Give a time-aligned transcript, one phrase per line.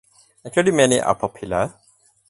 [0.43, 1.75] Including many are popular.